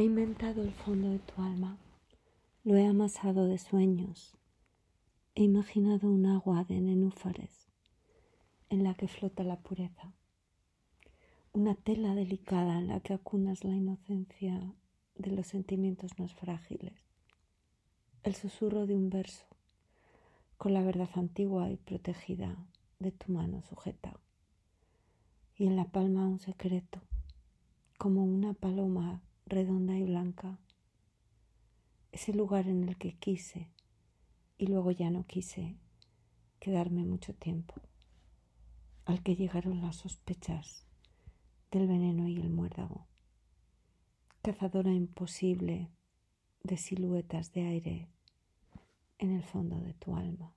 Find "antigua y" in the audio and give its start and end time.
21.12-21.76